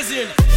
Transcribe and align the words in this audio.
Magazine. 0.00 0.49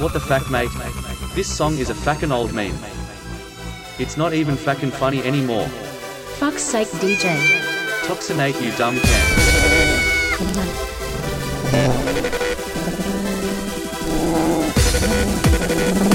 What 0.00 0.14
the 0.14 0.20
fuck, 0.20 0.50
mate? 0.50 0.70
This 1.34 1.46
song 1.46 1.76
is 1.76 1.90
a 1.90 1.94
fucking 1.94 2.32
old 2.32 2.54
meme. 2.54 2.74
It's 3.98 4.16
not 4.16 4.32
even 4.32 4.56
fucking 4.56 4.92
funny 4.92 5.22
anymore. 5.24 5.68
Fuck's 6.38 6.62
sake, 6.62 6.88
DJ. 6.88 7.36
Toxinate, 8.06 8.58
you 8.62 8.72
dumb 8.78 8.96
cunt. 8.96 9.26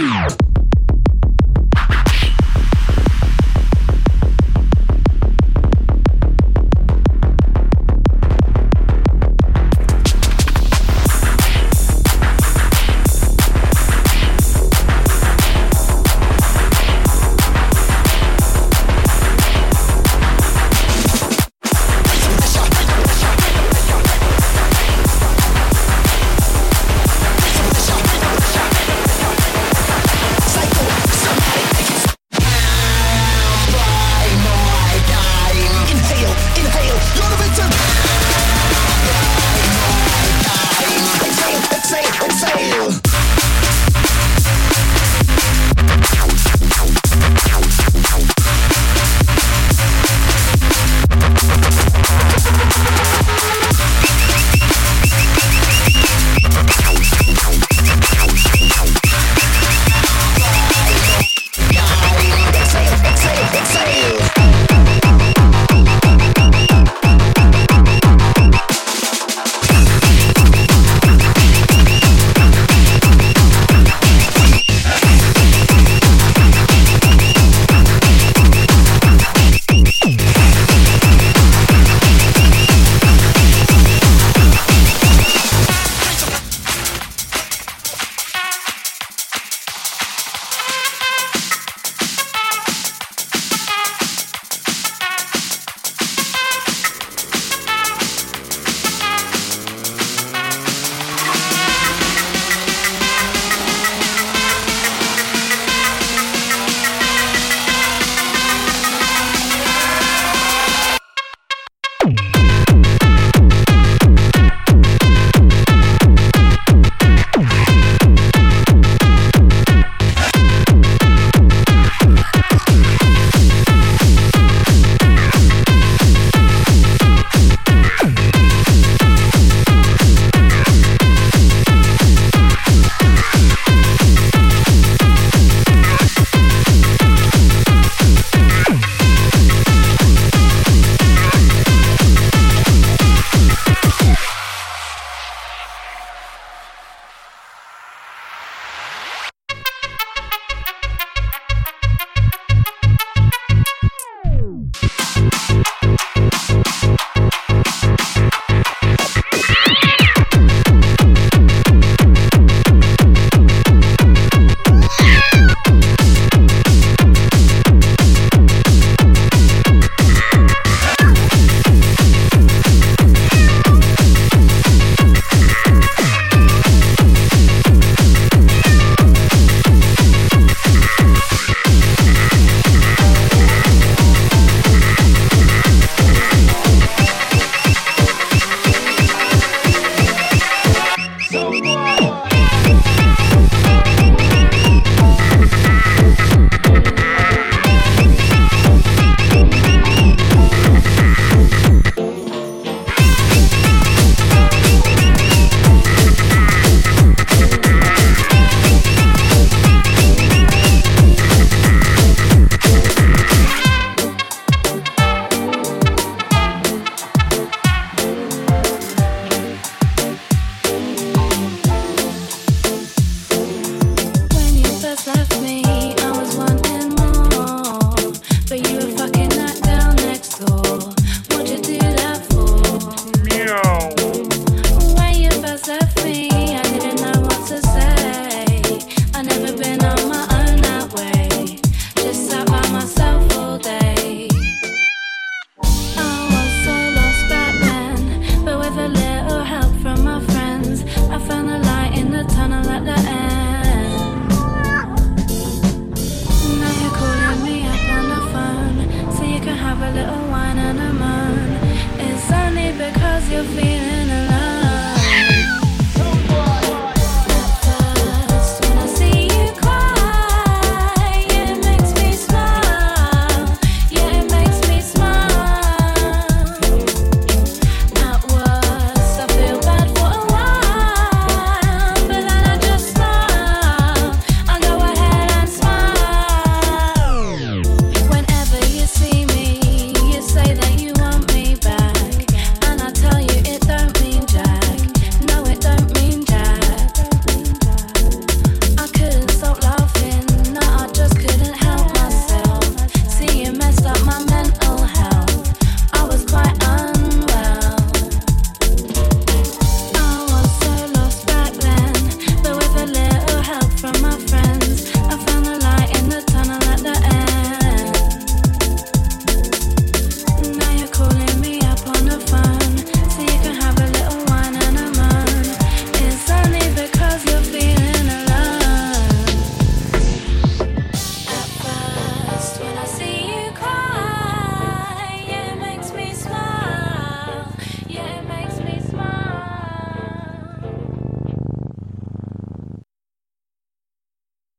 Música 0.00 0.49